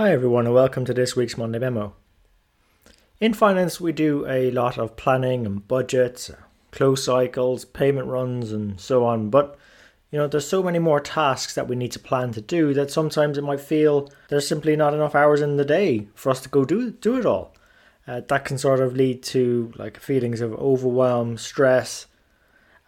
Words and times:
Hi, 0.00 0.12
everyone, 0.12 0.46
and 0.46 0.54
welcome 0.54 0.86
to 0.86 0.94
this 0.94 1.14
week's 1.14 1.36
Monday 1.36 1.58
Memo. 1.58 1.92
In 3.20 3.34
finance, 3.34 3.82
we 3.82 3.92
do 3.92 4.26
a 4.26 4.50
lot 4.50 4.78
of 4.78 4.96
planning 4.96 5.44
and 5.44 5.68
budgets, 5.68 6.30
close 6.70 7.04
cycles, 7.04 7.66
payment 7.66 8.06
runs, 8.06 8.50
and 8.50 8.80
so 8.80 9.04
on. 9.04 9.28
But 9.28 9.58
you 10.10 10.18
know, 10.18 10.26
there's 10.26 10.48
so 10.48 10.62
many 10.62 10.78
more 10.78 11.00
tasks 11.00 11.54
that 11.54 11.68
we 11.68 11.76
need 11.76 11.92
to 11.92 11.98
plan 11.98 12.32
to 12.32 12.40
do 12.40 12.72
that 12.72 12.90
sometimes 12.90 13.36
it 13.36 13.44
might 13.44 13.60
feel 13.60 14.10
there's 14.30 14.48
simply 14.48 14.74
not 14.74 14.94
enough 14.94 15.14
hours 15.14 15.42
in 15.42 15.58
the 15.58 15.66
day 15.66 16.08
for 16.14 16.30
us 16.30 16.40
to 16.40 16.48
go 16.48 16.64
do 16.64 16.92
do 16.92 17.18
it 17.18 17.26
all. 17.26 17.54
Uh, 18.08 18.22
that 18.26 18.46
can 18.46 18.56
sort 18.56 18.80
of 18.80 18.96
lead 18.96 19.22
to 19.24 19.70
like 19.76 19.98
feelings 20.00 20.40
of 20.40 20.54
overwhelm, 20.54 21.36
stress, 21.36 22.06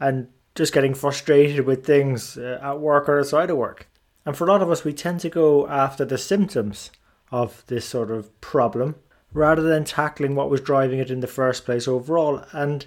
and 0.00 0.28
just 0.54 0.72
getting 0.72 0.94
frustrated 0.94 1.66
with 1.66 1.84
things 1.84 2.38
uh, 2.38 2.58
at 2.62 2.80
work 2.80 3.06
or 3.06 3.18
outside 3.18 3.50
of 3.50 3.58
work. 3.58 3.86
And 4.24 4.34
for 4.34 4.46
a 4.46 4.50
lot 4.50 4.62
of 4.62 4.70
us, 4.70 4.82
we 4.82 4.94
tend 4.94 5.20
to 5.20 5.28
go 5.28 5.68
after 5.68 6.06
the 6.06 6.16
symptoms 6.16 6.90
of 7.32 7.64
this 7.66 7.84
sort 7.84 8.10
of 8.10 8.40
problem 8.40 8.94
rather 9.32 9.62
than 9.62 9.84
tackling 9.84 10.34
what 10.34 10.50
was 10.50 10.60
driving 10.60 10.98
it 10.98 11.10
in 11.10 11.20
the 11.20 11.26
first 11.26 11.64
place 11.64 11.88
overall. 11.88 12.44
And 12.52 12.86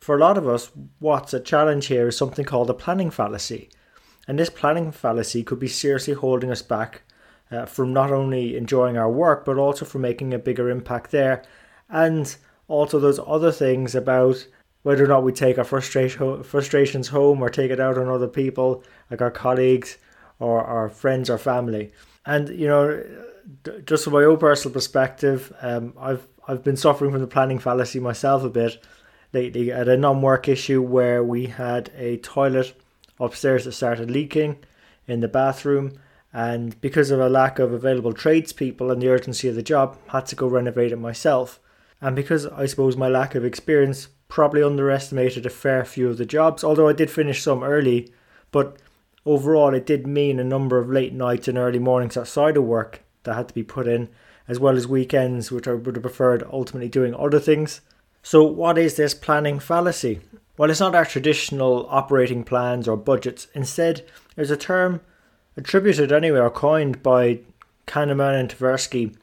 for 0.00 0.16
a 0.16 0.18
lot 0.18 0.38
of 0.38 0.48
us, 0.48 0.70
what's 0.98 1.34
a 1.34 1.40
challenge 1.40 1.86
here 1.86 2.08
is 2.08 2.16
something 2.16 2.44
called 2.44 2.70
a 2.70 2.74
planning 2.74 3.10
fallacy. 3.10 3.68
And 4.26 4.38
this 4.38 4.50
planning 4.50 4.90
fallacy 4.90 5.42
could 5.42 5.58
be 5.58 5.68
seriously 5.68 6.14
holding 6.14 6.50
us 6.50 6.62
back 6.62 7.02
uh, 7.50 7.66
from 7.66 7.92
not 7.92 8.10
only 8.10 8.56
enjoying 8.56 8.96
our 8.96 9.10
work, 9.10 9.44
but 9.44 9.58
also 9.58 9.84
from 9.84 10.00
making 10.00 10.32
a 10.32 10.38
bigger 10.38 10.70
impact 10.70 11.10
there. 11.10 11.44
And 11.90 12.34
also, 12.68 12.98
those 12.98 13.20
other 13.26 13.52
things 13.52 13.94
about 13.94 14.46
whether 14.82 15.04
or 15.04 15.08
not 15.08 15.24
we 15.24 15.32
take 15.32 15.58
our 15.58 15.64
frustration, 15.64 16.42
frustrations 16.42 17.08
home 17.08 17.42
or 17.42 17.50
take 17.50 17.70
it 17.70 17.80
out 17.80 17.98
on 17.98 18.08
other 18.08 18.28
people, 18.28 18.82
like 19.10 19.20
our 19.20 19.30
colleagues 19.30 19.98
or 20.38 20.62
our 20.62 20.88
friends 20.88 21.28
or 21.28 21.36
family. 21.36 21.92
And, 22.24 22.48
you 22.48 22.66
know, 22.66 23.04
just 23.86 24.04
from 24.04 24.14
my 24.14 24.24
own 24.24 24.38
personal 24.38 24.72
perspective, 24.72 25.52
um, 25.62 25.94
I've 25.98 26.26
I've 26.46 26.64
been 26.64 26.76
suffering 26.76 27.12
from 27.12 27.20
the 27.20 27.26
planning 27.26 27.58
fallacy 27.58 28.00
myself 28.00 28.42
a 28.42 28.50
bit 28.50 28.84
lately. 29.32 29.70
At 29.70 29.88
a 29.88 29.96
non-work 29.96 30.48
issue 30.48 30.82
where 30.82 31.22
we 31.22 31.46
had 31.46 31.90
a 31.96 32.16
toilet 32.18 32.74
upstairs 33.20 33.64
that 33.64 33.72
started 33.72 34.10
leaking 34.10 34.58
in 35.06 35.20
the 35.20 35.28
bathroom, 35.28 35.98
and 36.32 36.80
because 36.80 37.10
of 37.10 37.20
a 37.20 37.28
lack 37.28 37.58
of 37.58 37.72
available 37.72 38.12
tradespeople 38.12 38.90
and 38.90 39.00
the 39.00 39.08
urgency 39.08 39.48
of 39.48 39.54
the 39.54 39.62
job, 39.62 39.96
had 40.08 40.26
to 40.26 40.36
go 40.36 40.46
renovate 40.46 40.92
it 40.92 40.96
myself. 40.96 41.60
And 42.00 42.16
because 42.16 42.46
I 42.46 42.66
suppose 42.66 42.96
my 42.96 43.08
lack 43.08 43.34
of 43.34 43.44
experience 43.44 44.08
probably 44.28 44.62
underestimated 44.62 45.46
a 45.46 45.50
fair 45.50 45.84
few 45.84 46.08
of 46.08 46.18
the 46.18 46.26
jobs, 46.26 46.64
although 46.64 46.88
I 46.88 46.94
did 46.94 47.10
finish 47.10 47.42
some 47.42 47.62
early, 47.62 48.12
but 48.50 48.78
overall 49.24 49.74
it 49.74 49.86
did 49.86 50.06
mean 50.06 50.40
a 50.40 50.44
number 50.44 50.78
of 50.78 50.90
late 50.90 51.12
nights 51.12 51.46
and 51.46 51.56
early 51.56 51.78
mornings 51.78 52.16
outside 52.16 52.56
of 52.56 52.64
work 52.64 53.02
that 53.24 53.34
had 53.34 53.48
to 53.48 53.54
be 53.54 53.62
put 53.62 53.86
in, 53.86 54.08
as 54.48 54.58
well 54.58 54.76
as 54.76 54.86
weekends, 54.86 55.50
which 55.50 55.68
I 55.68 55.74
would 55.74 55.96
have 55.96 56.02
preferred 56.02 56.44
ultimately 56.52 56.88
doing 56.88 57.14
other 57.14 57.40
things. 57.40 57.80
So, 58.22 58.44
what 58.44 58.78
is 58.78 58.96
this 58.96 59.14
planning 59.14 59.58
fallacy? 59.58 60.20
Well, 60.56 60.70
it's 60.70 60.80
not 60.80 60.94
our 60.94 61.04
traditional 61.04 61.86
operating 61.90 62.44
plans 62.44 62.86
or 62.86 62.96
budgets. 62.96 63.48
Instead, 63.54 64.04
there's 64.36 64.50
a 64.50 64.56
term 64.56 65.00
attributed 65.56 66.12
anyway 66.12 66.38
or 66.38 66.50
coined 66.50 67.02
by 67.02 67.40
Kahneman 67.86 68.38
and 68.38 68.48
Tversky, 68.48 69.16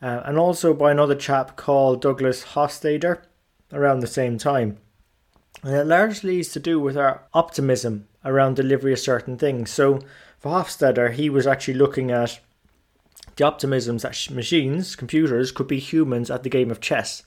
uh, 0.00 0.22
and 0.24 0.38
also 0.38 0.74
by 0.74 0.90
another 0.90 1.14
chap 1.14 1.56
called 1.56 2.02
Douglas 2.02 2.44
Hofstadter 2.54 3.22
around 3.72 4.00
the 4.00 4.06
same 4.06 4.38
time. 4.38 4.78
And 5.62 5.74
it 5.74 5.86
largely 5.86 6.40
is 6.40 6.50
to 6.52 6.60
do 6.60 6.80
with 6.80 6.96
our 6.96 7.22
optimism 7.32 8.08
around 8.24 8.56
delivery 8.56 8.92
of 8.92 8.98
certain 8.98 9.38
things. 9.38 9.70
So, 9.70 10.00
for 10.38 10.52
Hofstadter, 10.52 11.12
he 11.12 11.30
was 11.30 11.46
actually 11.46 11.74
looking 11.74 12.10
at 12.10 12.40
the 13.42 13.50
optimisms 13.50 14.02
that 14.02 14.34
machines, 14.34 14.94
computers, 14.94 15.50
could 15.50 15.66
be 15.66 15.80
humans 15.80 16.30
at 16.30 16.44
the 16.44 16.48
game 16.48 16.70
of 16.70 16.80
chess. 16.80 17.24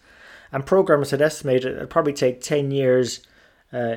And 0.51 0.65
programmers 0.65 1.11
had 1.11 1.21
estimated 1.21 1.75
it 1.75 1.79
would 1.79 1.89
probably 1.89 2.13
take 2.13 2.39
10 2.39 2.71
years 2.71 3.19
uh, 3.73 3.95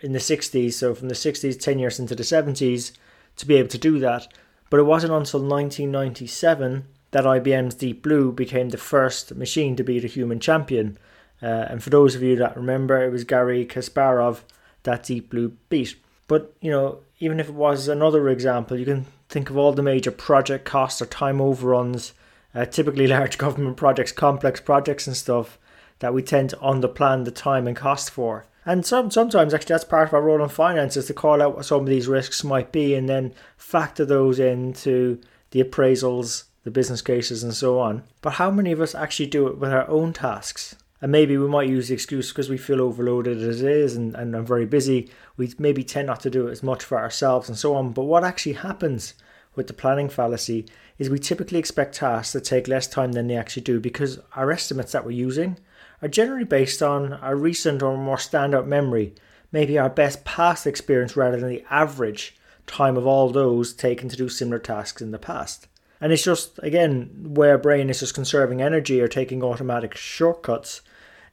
in 0.00 0.12
the 0.12 0.18
60s, 0.18 0.72
so 0.72 0.94
from 0.94 1.08
the 1.08 1.14
60s, 1.14 1.60
10 1.60 1.78
years 1.78 1.98
into 1.98 2.14
the 2.14 2.22
70s, 2.22 2.92
to 3.36 3.46
be 3.46 3.56
able 3.56 3.68
to 3.68 3.78
do 3.78 3.98
that. 3.98 4.28
But 4.70 4.80
it 4.80 4.84
wasn't 4.84 5.12
until 5.12 5.40
1997 5.40 6.86
that 7.10 7.24
IBM's 7.24 7.74
Deep 7.74 8.02
Blue 8.02 8.32
became 8.32 8.70
the 8.70 8.78
first 8.78 9.34
machine 9.34 9.76
to 9.76 9.84
beat 9.84 10.04
a 10.04 10.08
human 10.08 10.40
champion. 10.40 10.96
Uh, 11.42 11.66
and 11.68 11.82
for 11.82 11.90
those 11.90 12.14
of 12.14 12.22
you 12.22 12.34
that 12.36 12.56
remember, 12.56 13.04
it 13.04 13.10
was 13.10 13.24
Garry 13.24 13.66
Kasparov 13.66 14.40
that 14.84 15.02
Deep 15.02 15.28
Blue 15.28 15.52
beat. 15.68 15.96
But, 16.28 16.54
you 16.62 16.70
know, 16.70 17.00
even 17.22 17.38
if 17.38 17.48
it 17.48 17.54
was 17.54 17.86
another 17.86 18.28
example, 18.28 18.76
you 18.76 18.84
can 18.84 19.06
think 19.28 19.48
of 19.48 19.56
all 19.56 19.72
the 19.72 19.80
major 19.80 20.10
project 20.10 20.64
costs 20.64 21.00
or 21.00 21.06
time 21.06 21.40
overruns, 21.40 22.14
uh, 22.52 22.64
typically 22.64 23.06
large 23.16 23.38
government 23.38 23.76
projects, 23.76 24.10
complex 24.10 24.60
projects 24.60 25.06
and 25.06 25.16
stuff 25.16 25.56
that 26.00 26.12
we 26.12 26.20
tend 26.20 26.50
to 26.50 26.56
underplan 26.56 27.24
the 27.24 27.30
time 27.30 27.68
and 27.68 27.76
cost 27.76 28.10
for. 28.10 28.44
And 28.66 28.84
some, 28.84 29.12
sometimes 29.12 29.54
actually 29.54 29.74
that's 29.74 29.84
part 29.84 30.08
of 30.08 30.14
our 30.14 30.20
role 30.20 30.42
in 30.42 30.48
finance 30.48 30.96
is 30.96 31.06
to 31.06 31.14
call 31.14 31.40
out 31.40 31.54
what 31.54 31.64
some 31.64 31.82
of 31.82 31.86
these 31.86 32.08
risks 32.08 32.42
might 32.42 32.72
be 32.72 32.96
and 32.96 33.08
then 33.08 33.34
factor 33.56 34.04
those 34.04 34.40
into 34.40 35.20
the 35.52 35.62
appraisals, 35.62 36.46
the 36.64 36.72
business 36.72 37.02
cases 37.02 37.44
and 37.44 37.54
so 37.54 37.78
on. 37.78 38.02
But 38.20 38.34
how 38.34 38.50
many 38.50 38.72
of 38.72 38.80
us 38.80 38.96
actually 38.96 39.26
do 39.26 39.46
it 39.46 39.58
with 39.58 39.72
our 39.72 39.88
own 39.88 40.12
tasks? 40.12 40.74
And 41.02 41.12
maybe 41.12 41.36
we 41.36 41.48
might 41.48 41.68
use 41.68 41.88
the 41.88 41.94
excuse 41.94 42.28
because 42.30 42.48
we 42.48 42.56
feel 42.56 42.80
overloaded 42.80 43.42
as 43.42 43.60
it 43.60 43.70
is 43.70 43.96
and, 43.96 44.14
and 44.14 44.36
I'm 44.36 44.46
very 44.46 44.66
busy. 44.66 45.10
We 45.36 45.52
maybe 45.58 45.82
tend 45.82 46.06
not 46.06 46.20
to 46.20 46.30
do 46.30 46.46
it 46.46 46.52
as 46.52 46.62
much 46.62 46.84
for 46.84 46.96
ourselves 46.96 47.48
and 47.48 47.58
so 47.58 47.74
on. 47.74 47.92
But 47.92 48.04
what 48.04 48.22
actually 48.22 48.52
happens 48.52 49.14
with 49.56 49.66
the 49.66 49.72
planning 49.72 50.08
fallacy 50.08 50.64
is 50.98 51.10
we 51.10 51.18
typically 51.18 51.58
expect 51.58 51.96
tasks 51.96 52.32
that 52.32 52.44
take 52.44 52.68
less 52.68 52.86
time 52.86 53.12
than 53.12 53.26
they 53.26 53.36
actually 53.36 53.62
do 53.62 53.80
because 53.80 54.20
our 54.36 54.52
estimates 54.52 54.92
that 54.92 55.04
we're 55.04 55.10
using 55.10 55.58
are 56.00 56.08
generally 56.08 56.44
based 56.44 56.82
on 56.82 57.12
our 57.14 57.36
recent 57.36 57.82
or 57.82 57.96
more 57.96 58.16
standout 58.16 58.66
memory, 58.66 59.14
maybe 59.50 59.78
our 59.78 59.90
best 59.90 60.24
past 60.24 60.66
experience 60.66 61.16
rather 61.16 61.38
than 61.38 61.48
the 61.48 61.64
average 61.68 62.36
time 62.66 62.96
of 62.96 63.06
all 63.06 63.28
those 63.28 63.72
taken 63.72 64.08
to 64.08 64.16
do 64.16 64.28
similar 64.28 64.58
tasks 64.60 65.02
in 65.02 65.10
the 65.10 65.18
past. 65.18 65.66
And 66.00 66.12
it's 66.12 66.24
just, 66.24 66.58
again, 66.62 67.10
where 67.34 67.58
brain 67.58 67.88
is 67.90 68.00
just 68.00 68.14
conserving 68.14 68.60
energy 68.60 69.00
or 69.00 69.06
taking 69.06 69.42
automatic 69.42 69.96
shortcuts, 69.96 70.82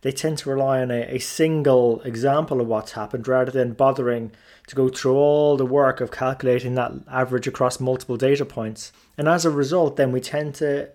they 0.02 0.12
tend 0.12 0.38
to 0.40 0.50
rely 0.50 0.82
on 0.82 0.92
a, 0.92 1.02
a 1.16 1.20
single 1.20 2.02
example 2.02 2.62
of 2.62 2.68
what's 2.68 2.94
happened 2.94 3.28
rather 3.28 3.52
than 3.52 3.74
bothering 3.74 4.32
to 4.68 4.76
go 4.76 4.88
through 4.88 5.16
all 5.16 5.58
the 5.58 5.66
work 5.66 6.00
of 6.00 6.12
calculating 6.12 6.76
that 6.76 6.94
average 7.12 7.48
across 7.48 7.80
multiple 7.80 8.18
data 8.18 8.46
points. 8.46 8.92
And 9.18 9.28
as 9.28 9.46
a 9.46 9.50
result, 9.50 9.98
then 9.98 10.12
we 10.12 10.22
tend 10.22 10.56
to 10.56 10.90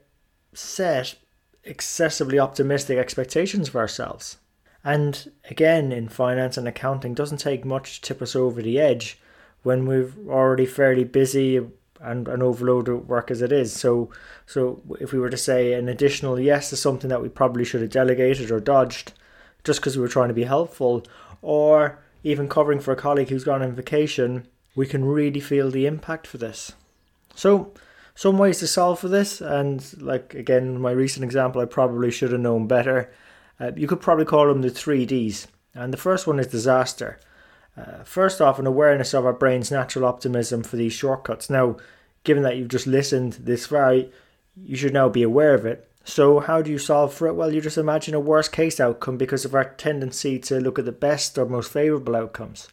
set 0.55 1.17
excessively 1.65 2.39
optimistic 2.39 2.99
expectations 2.99 3.69
for 3.69 3.81
ourselves. 3.81 4.39
And 4.83 5.33
again, 5.51 5.93
in 5.93 6.09
finance 6.09 6.57
and 6.57 6.69
accounting, 6.69 7.15
doesn't 7.15 7.39
take 7.39 7.65
much 7.65 8.01
to 8.01 8.09
tip 8.09 8.23
us 8.23 8.37
over 8.37 8.61
the 8.63 8.79
edge 8.79 9.19
when 9.63 9.87
we're 9.87 10.13
already 10.29 10.67
fairly 10.67 11.05
busy 11.05 11.67
and, 12.05 12.29
an 12.29 12.35
and 12.35 12.43
overloaded 12.43 13.09
work 13.09 13.31
as 13.31 13.43
it 13.43 13.53
is. 13.53 13.73
So, 13.73 14.11
so 14.47 14.83
if 15.01 15.13
we 15.13 15.19
were 15.19 15.31
to 15.31 15.37
say 15.37 15.73
an 15.73 15.89
additional 15.89 16.39
yes 16.39 16.71
to 16.71 16.77
something 16.77 17.09
that 17.11 17.23
we 17.23 17.29
probably 17.29 17.65
should 17.65 17.81
have 17.81 17.91
delegated 17.91 18.51
or 18.51 18.61
dodged, 18.61 19.13
just 19.65 19.81
because 19.81 19.97
we 19.97 20.03
were 20.03 20.09
trying 20.09 20.29
to 20.29 20.35
be 20.35 20.45
helpful, 20.45 21.05
or 21.43 21.99
even 22.23 22.49
covering 22.49 22.81
for 22.81 22.93
a 22.93 22.97
colleague 22.97 23.29
who's 23.29 23.45
gone 23.45 23.63
on 23.63 23.73
vacation, 23.73 24.47
we 24.75 24.87
can 24.87 25.05
really 25.05 25.41
feel 25.41 25.71
the 25.71 25.87
impact 25.87 26.27
for 26.27 26.39
this. 26.39 26.73
So, 27.35 27.73
some 28.15 28.39
ways 28.39 28.61
to 28.61 28.67
solve 28.67 29.01
for 29.01 29.09
this, 29.09 29.41
and 29.41 29.85
like 30.01 30.35
again, 30.35 30.81
my 30.81 30.93
recent 30.93 31.25
example, 31.25 31.61
I 31.61 31.65
probably 31.65 32.11
should 32.11 32.33
have 32.33 32.41
known 32.41 32.67
better. 32.67 33.13
Uh, 33.59 33.73
you 33.77 33.87
could 33.87 34.01
probably 34.01 34.25
call 34.25 34.47
them 34.47 34.63
the 34.63 34.71
three 34.71 35.05
Ds, 35.05 35.49
and 35.75 35.93
the 35.93 35.99
first 35.99 36.27
one 36.27 36.39
is 36.39 36.47
disaster. 36.47 37.19
Uh, 37.77 38.05
first 38.05 38.41
off, 38.41 38.59
an 38.59 38.67
awareness 38.67 39.15
of 39.15 39.27
our 39.27 39.33
brain's 39.33 39.71
natural 39.71 40.05
optimism 40.05 40.63
for 40.63 40.77
these 40.77 40.93
shortcuts. 40.93 41.51
Now, 41.51 41.77
given 42.23 42.43
that 42.45 42.57
you've 42.57 42.69
just 42.69 42.87
listened 42.87 43.35
this 43.35 43.67
far, 43.67 43.95
you 43.95 44.77
should 44.77 44.95
now 44.95 45.09
be 45.09 45.23
aware 45.23 45.55
of 45.55 45.67
it. 45.67 45.89
So, 46.05 46.39
how 46.39 46.63
do 46.63 46.71
you 46.71 46.79
solve 46.79 47.15
for 47.15 47.27
it? 47.27 47.35
Well, 47.35 47.53
you 47.53 47.61
just 47.61 47.79
imagine 47.79 48.15
a 48.15 48.21
worst 48.21 48.53
case 48.53 48.79
outcome 48.79 49.17
because 49.17 49.45
of 49.45 49.55
our 49.55 49.65
tendency 49.65 50.39
to 50.41 50.61
look 50.61 50.79
at 50.79 50.85
the 50.85 50.93
best 50.93 51.39
or 51.39 51.47
most 51.47 51.73
favourable 51.73 52.15
outcomes. 52.15 52.69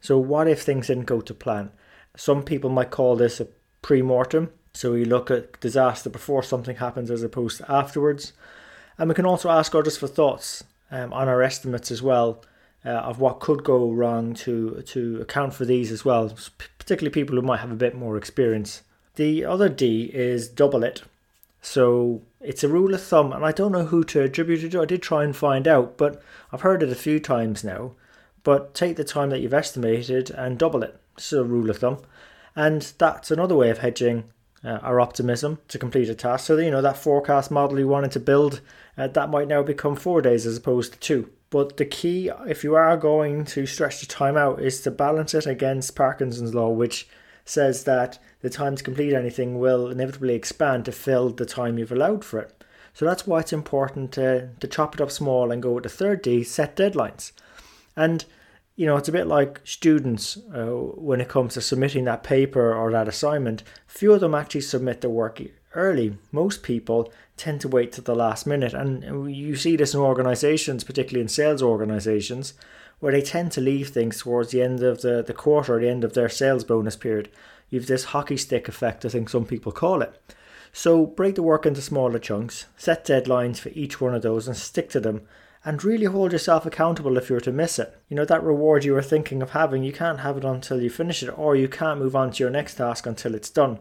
So, 0.00 0.18
what 0.18 0.48
if 0.48 0.62
things 0.62 0.88
didn't 0.88 1.04
go 1.04 1.20
to 1.20 1.34
plan? 1.34 1.70
Some 2.16 2.42
people 2.42 2.68
might 2.68 2.90
call 2.90 3.16
this 3.16 3.40
a 3.40 3.46
pre 3.80 4.02
mortem. 4.02 4.50
So, 4.74 4.92
we 4.92 5.04
look 5.04 5.30
at 5.30 5.60
disaster 5.60 6.10
before 6.10 6.42
something 6.42 6.76
happens 6.76 7.10
as 7.10 7.22
opposed 7.22 7.58
to 7.58 7.70
afterwards. 7.70 8.32
And 8.98 9.08
we 9.08 9.14
can 9.14 9.26
also 9.26 9.48
ask 9.48 9.74
others 9.74 9.96
for 9.96 10.08
thoughts 10.08 10.64
um, 10.90 11.12
on 11.12 11.28
our 11.28 11.42
estimates 11.42 11.92
as 11.92 12.02
well 12.02 12.42
uh, 12.84 12.90
of 12.90 13.20
what 13.20 13.40
could 13.40 13.64
go 13.64 13.90
wrong 13.90 14.34
to, 14.34 14.82
to 14.86 15.20
account 15.20 15.54
for 15.54 15.64
these 15.64 15.90
as 15.90 16.04
well, 16.04 16.32
particularly 16.78 17.12
people 17.12 17.36
who 17.36 17.42
might 17.42 17.60
have 17.60 17.72
a 17.72 17.76
bit 17.76 17.94
more 17.94 18.16
experience. 18.16 18.82
The 19.16 19.44
other 19.44 19.68
D 19.68 20.10
is 20.14 20.48
double 20.48 20.84
it. 20.84 21.02
So 21.60 22.22
it's 22.40 22.62
a 22.62 22.68
rule 22.68 22.94
of 22.94 23.02
thumb, 23.02 23.32
and 23.32 23.44
I 23.44 23.52
don't 23.52 23.72
know 23.72 23.86
who 23.86 24.04
to 24.04 24.22
attribute 24.22 24.62
it 24.62 24.70
to. 24.70 24.82
I 24.82 24.84
did 24.84 25.02
try 25.02 25.24
and 25.24 25.36
find 25.36 25.66
out, 25.66 25.98
but 25.98 26.22
I've 26.52 26.60
heard 26.60 26.82
it 26.82 26.90
a 26.90 26.94
few 26.94 27.18
times 27.18 27.64
now. 27.64 27.92
But 28.44 28.74
take 28.74 28.96
the 28.96 29.04
time 29.04 29.30
that 29.30 29.40
you've 29.40 29.52
estimated 29.52 30.30
and 30.30 30.56
double 30.56 30.82
it. 30.82 30.98
It's 31.16 31.32
a 31.32 31.44
rule 31.44 31.68
of 31.68 31.78
thumb. 31.78 31.98
And 32.54 32.82
that's 32.98 33.30
another 33.30 33.56
way 33.56 33.70
of 33.70 33.78
hedging 33.78 34.24
uh, 34.64 34.78
our 34.82 35.00
optimism 35.00 35.58
to 35.68 35.78
complete 35.78 36.08
a 36.08 36.14
task. 36.14 36.46
So, 36.46 36.56
you 36.56 36.70
know, 36.70 36.80
that 36.80 36.96
forecast 36.96 37.50
model 37.50 37.78
you 37.78 37.88
wanted 37.88 38.12
to 38.12 38.20
build, 38.20 38.60
uh, 38.96 39.08
that 39.08 39.30
might 39.30 39.48
now 39.48 39.62
become 39.62 39.96
four 39.96 40.22
days 40.22 40.46
as 40.46 40.56
opposed 40.56 40.92
to 40.92 40.98
two. 40.98 41.30
But 41.50 41.78
the 41.78 41.86
key, 41.86 42.30
if 42.46 42.62
you 42.62 42.74
are 42.74 42.96
going 42.96 43.44
to 43.46 43.66
stretch 43.66 44.00
the 44.00 44.06
time 44.06 44.36
out, 44.36 44.60
is 44.60 44.82
to 44.82 44.90
balance 44.90 45.34
it 45.34 45.46
against 45.46 45.96
Parkinson's 45.96 46.54
law, 46.54 46.68
which 46.68 47.08
says 47.44 47.84
that 47.84 48.18
the 48.42 48.50
time 48.50 48.76
to 48.76 48.84
complete 48.84 49.14
anything 49.14 49.58
will 49.58 49.88
inevitably 49.88 50.34
expand 50.34 50.84
to 50.84 50.92
fill 50.92 51.30
the 51.30 51.46
time 51.46 51.78
you've 51.78 51.92
allowed 51.92 52.24
for 52.24 52.38
it. 52.40 52.64
So 52.92 53.04
that's 53.04 53.26
why 53.26 53.40
it's 53.40 53.52
important 53.52 54.12
to, 54.12 54.50
to 54.60 54.66
chop 54.66 54.94
it 54.94 55.00
up 55.00 55.10
small 55.10 55.50
and 55.50 55.62
go 55.62 55.72
with 55.72 55.84
the 55.84 55.88
third 55.88 56.20
D, 56.20 56.42
set 56.42 56.76
deadlines. 56.76 57.32
And 57.96 58.24
you 58.78 58.86
know, 58.86 58.96
it's 58.96 59.08
a 59.08 59.12
bit 59.12 59.26
like 59.26 59.60
students 59.64 60.36
uh, 60.54 60.66
when 60.66 61.20
it 61.20 61.28
comes 61.28 61.54
to 61.54 61.60
submitting 61.60 62.04
that 62.04 62.22
paper 62.22 62.72
or 62.72 62.92
that 62.92 63.08
assignment. 63.08 63.64
Few 63.88 64.12
of 64.12 64.20
them 64.20 64.36
actually 64.36 64.60
submit 64.60 65.00
their 65.00 65.10
work 65.10 65.40
early. 65.74 66.16
Most 66.32 66.62
people 66.62 67.12
tend 67.36 67.60
to 67.60 67.68
wait 67.68 67.92
to 67.92 68.00
the 68.00 68.14
last 68.14 68.46
minute, 68.46 68.74
and 68.74 69.34
you 69.34 69.56
see 69.56 69.76
this 69.76 69.94
in 69.94 70.00
organizations, 70.00 70.84
particularly 70.84 71.22
in 71.22 71.28
sales 71.28 71.62
organizations, 71.62 72.54
where 73.00 73.12
they 73.12 73.22
tend 73.22 73.52
to 73.52 73.60
leave 73.60 73.90
things 73.90 74.20
towards 74.20 74.50
the 74.50 74.62
end 74.62 74.82
of 74.82 75.02
the, 75.02 75.22
the 75.22 75.34
quarter 75.34 75.76
or 75.76 75.80
the 75.80 75.88
end 75.88 76.04
of 76.04 76.14
their 76.14 76.28
sales 76.28 76.64
bonus 76.64 76.96
period. 76.96 77.28
You've 77.70 77.86
this 77.86 78.04
hockey 78.04 78.36
stick 78.36 78.68
effect, 78.68 79.04
I 79.04 79.08
think 79.08 79.28
some 79.28 79.44
people 79.44 79.72
call 79.72 80.02
it. 80.02 80.20
So 80.72 81.06
break 81.06 81.34
the 81.34 81.42
work 81.42 81.64
into 81.64 81.80
smaller 81.80 82.18
chunks, 82.18 82.66
set 82.76 83.04
deadlines 83.04 83.58
for 83.58 83.70
each 83.70 84.00
one 84.00 84.14
of 84.14 84.22
those, 84.22 84.48
and 84.48 84.56
stick 84.56 84.90
to 84.90 85.00
them 85.00 85.22
and 85.64 85.84
really 85.84 86.06
hold 86.06 86.32
yourself 86.32 86.64
accountable 86.64 87.16
if 87.16 87.28
you 87.28 87.34
were 87.34 87.40
to 87.40 87.52
miss 87.52 87.78
it. 87.78 87.96
You 88.08 88.16
know, 88.16 88.24
that 88.24 88.42
reward 88.42 88.84
you 88.84 88.92
were 88.92 89.02
thinking 89.02 89.42
of 89.42 89.50
having, 89.50 89.82
you 89.82 89.92
can't 89.92 90.20
have 90.20 90.36
it 90.36 90.44
until 90.44 90.80
you 90.80 90.88
finish 90.88 91.22
it, 91.22 91.30
or 91.36 91.56
you 91.56 91.68
can't 91.68 91.98
move 91.98 92.16
on 92.16 92.30
to 92.32 92.42
your 92.42 92.50
next 92.50 92.76
task 92.76 93.06
until 93.06 93.34
it's 93.34 93.50
done. 93.50 93.80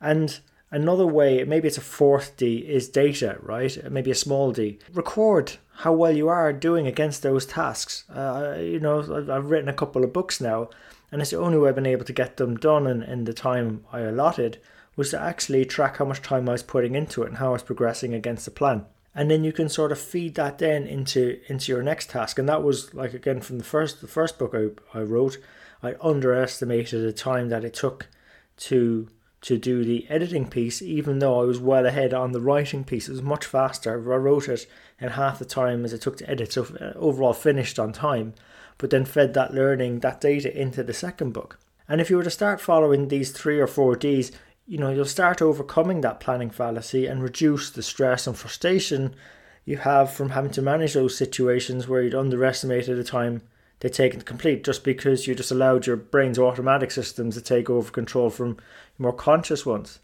And 0.00 0.40
another 0.70 1.06
way, 1.06 1.44
maybe 1.44 1.68
it's 1.68 1.78
a 1.78 1.82
fourth 1.82 2.36
D, 2.36 2.58
is 2.58 2.88
data, 2.88 3.38
right? 3.40 3.90
Maybe 3.90 4.10
a 4.10 4.14
small 4.14 4.52
d. 4.52 4.78
Record 4.92 5.56
how 5.72 5.92
well 5.94 6.14
you 6.14 6.28
are 6.28 6.52
doing 6.52 6.86
against 6.86 7.22
those 7.22 7.46
tasks. 7.46 8.08
Uh, 8.10 8.58
you 8.60 8.78
know, 8.78 9.00
I've 9.30 9.50
written 9.50 9.68
a 9.68 9.74
couple 9.74 10.04
of 10.04 10.12
books 10.12 10.40
now, 10.40 10.68
and 11.10 11.22
it's 11.22 11.30
the 11.30 11.38
only 11.38 11.56
way 11.58 11.70
I've 11.70 11.74
been 11.74 11.86
able 11.86 12.04
to 12.04 12.12
get 12.12 12.36
them 12.36 12.56
done 12.56 12.86
in, 12.86 13.02
in 13.02 13.24
the 13.24 13.32
time 13.32 13.84
I 13.90 14.00
allotted 14.00 14.58
was 14.96 15.10
to 15.10 15.20
actually 15.20 15.64
track 15.64 15.96
how 15.96 16.04
much 16.04 16.20
time 16.20 16.48
I 16.48 16.52
was 16.52 16.62
putting 16.62 16.94
into 16.94 17.22
it 17.22 17.28
and 17.28 17.38
how 17.38 17.48
I 17.48 17.52
was 17.52 17.62
progressing 17.62 18.12
against 18.12 18.44
the 18.44 18.50
plan 18.50 18.84
and 19.14 19.30
then 19.30 19.44
you 19.44 19.52
can 19.52 19.68
sort 19.68 19.92
of 19.92 19.98
feed 19.98 20.34
that 20.36 20.58
then 20.58 20.86
into 20.86 21.40
into 21.48 21.72
your 21.72 21.82
next 21.82 22.10
task 22.10 22.38
and 22.38 22.48
that 22.48 22.62
was 22.62 22.94
like 22.94 23.14
again 23.14 23.40
from 23.40 23.58
the 23.58 23.64
first 23.64 24.00
the 24.00 24.06
first 24.06 24.38
book 24.38 24.54
I, 24.54 24.98
I 24.98 25.02
wrote 25.02 25.38
I 25.82 25.94
underestimated 26.00 27.02
the 27.02 27.12
time 27.12 27.48
that 27.48 27.64
it 27.64 27.74
took 27.74 28.08
to 28.58 29.08
to 29.42 29.56
do 29.56 29.84
the 29.84 30.06
editing 30.10 30.48
piece 30.48 30.82
even 30.82 31.18
though 31.18 31.40
I 31.40 31.44
was 31.44 31.58
well 31.58 31.86
ahead 31.86 32.12
on 32.12 32.32
the 32.32 32.40
writing 32.40 32.84
piece. 32.84 33.08
It 33.08 33.12
was 33.12 33.22
much 33.22 33.46
faster. 33.46 33.92
I 33.92 34.16
wrote 34.16 34.48
it 34.48 34.66
in 35.00 35.10
half 35.10 35.38
the 35.38 35.44
time 35.44 35.84
as 35.84 35.92
it 35.92 36.02
took 36.02 36.18
to 36.18 36.30
edit 36.30 36.52
so 36.52 36.64
uh, 36.80 36.98
overall 36.98 37.32
finished 37.32 37.78
on 37.78 37.92
time 37.92 38.34
but 38.78 38.90
then 38.90 39.04
fed 39.04 39.34
that 39.34 39.54
learning 39.54 40.00
that 40.00 40.20
data 40.20 40.58
into 40.58 40.82
the 40.82 40.94
second 40.94 41.32
book. 41.32 41.58
And 41.88 42.00
if 42.00 42.08
you 42.08 42.16
were 42.16 42.24
to 42.24 42.30
start 42.30 42.60
following 42.60 43.08
these 43.08 43.30
three 43.30 43.58
or 43.58 43.66
four 43.66 43.96
D's 43.96 44.32
you 44.66 44.78
know 44.78 44.90
you'll 44.90 45.04
start 45.04 45.42
overcoming 45.42 46.00
that 46.02 46.20
planning 46.20 46.50
fallacy 46.50 47.06
and 47.06 47.22
reduce 47.22 47.70
the 47.70 47.82
stress 47.82 48.26
and 48.26 48.36
frustration 48.36 49.14
you 49.64 49.78
have 49.78 50.12
from 50.12 50.30
having 50.30 50.50
to 50.52 50.62
manage 50.62 50.94
those 50.94 51.16
situations 51.16 51.88
where 51.88 52.02
you'd 52.02 52.14
underestimated 52.14 52.96
the 52.96 53.04
time 53.04 53.42
they 53.80 53.88
take 53.88 54.18
to 54.18 54.24
complete 54.24 54.62
just 54.62 54.84
because 54.84 55.26
you 55.26 55.34
just 55.34 55.50
allowed 55.50 55.86
your 55.86 55.96
brain's 55.96 56.38
automatic 56.38 56.90
systems 56.90 57.34
to 57.34 57.40
take 57.40 57.68
over 57.68 57.90
control 57.90 58.30
from 58.30 58.58
more 58.98 59.12
conscious 59.12 59.66
ones. 59.66 59.98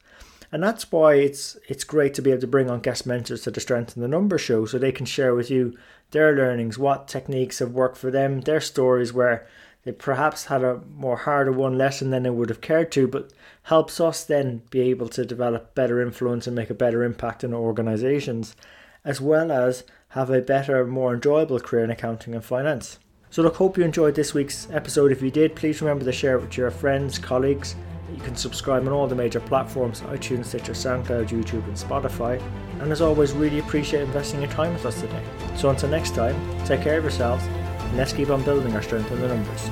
And 0.53 0.63
that's 0.63 0.91
why 0.91 1.15
it's 1.15 1.57
it's 1.69 1.85
great 1.85 2.15
to 2.15 2.23
be 2.23 2.31
able 2.31 2.41
to 2.41 2.47
bring 2.47 2.71
on 2.71 2.81
guest 2.81 3.07
mentors 3.07 3.43
to 3.43 3.51
the 3.51 3.61
Strength 3.61 3.97
in 3.97 4.03
the 4.03 4.09
Number 4.09 4.39
show 4.39 4.65
so 4.65 4.79
they 4.79 4.93
can 4.93 5.07
share 5.07 5.35
with 5.35 5.51
you 5.51 5.77
their 6.13 6.35
learnings, 6.35 6.79
what 6.79 7.09
techniques 7.09 7.59
have 7.59 7.73
worked 7.73 7.97
for 7.97 8.11
them, 8.11 8.41
their 8.43 8.61
stories 8.61 9.13
where 9.13 9.47
they 9.85 9.93
perhaps 9.93 10.47
had 10.47 10.65
a 10.65 10.81
more 10.97 11.17
harder 11.17 11.53
won 11.53 11.77
lesson 11.77 12.11
than 12.11 12.23
they 12.23 12.31
would 12.31 12.49
have 12.49 12.61
cared 12.61 12.91
to, 12.93 13.07
but 13.07 13.33
helps 13.65 14.01
us 14.01 14.25
then 14.25 14.63
be 14.71 14.81
able 14.81 15.09
to 15.11 15.25
develop 15.25 15.75
better 15.75 16.01
influence 16.01 16.47
and 16.47 16.57
make 16.57 16.71
a 16.71 16.75
better 16.75 17.05
impact 17.05 17.45
in 17.45 17.53
our 17.53 17.61
organizations, 17.61 18.57
as 19.05 19.21
well 19.21 19.53
as 19.53 19.85
have 20.11 20.31
a 20.31 20.41
better, 20.41 20.87
more 20.87 21.15
enjoyable 21.15 21.61
career 21.61 21.85
in 21.85 21.91
accounting 21.91 22.35
and 22.35 22.45
finance. 22.45 22.99
So, 23.31 23.43
look, 23.43 23.57
hope 23.57 23.77
you 23.77 23.85
enjoyed 23.85 24.15
this 24.15 24.35
week's 24.35 24.69
episode. 24.71 25.13
If 25.13 25.23
you 25.23 25.31
did, 25.31 25.55
please 25.57 25.83
remember 25.83 26.05
to 26.05 26.13
share 26.13 26.37
it 26.37 26.41
with 26.41 26.57
your 26.57 26.71
friends, 26.71 27.19
colleagues. 27.19 27.77
You 28.15 28.23
can 28.23 28.37
subscribe 28.37 28.87
on 28.87 28.93
all 28.93 29.07
the 29.07 29.17
major 29.17 29.41
platforms 29.41 30.01
iTunes, 30.03 30.47
Stitcher, 30.47 30.73
SoundCloud, 30.73 31.29
YouTube, 31.29 31.65
and 31.65 31.77
Spotify. 31.77 32.41
And 32.81 32.93
as 32.93 33.01
always, 33.01 33.33
really 33.33 33.59
appreciate 33.59 34.03
investing 34.03 34.41
your 34.41 34.51
time 34.51 34.73
with 34.73 34.87
us 34.87 35.01
today. 35.01 35.23
So, 35.57 35.71
until 35.71 35.89
next 35.89 36.15
time, 36.15 36.37
take 36.65 36.83
care 36.83 36.99
of 36.99 37.05
yourselves 37.05 37.45
and 37.45 37.97
Let's 37.97 38.13
keep 38.13 38.31
on 38.31 38.43
building 38.43 38.75
our 38.75 38.83
strength 38.83 39.11
in 39.11 39.21
the 39.21 39.29
numbers. 39.29 39.71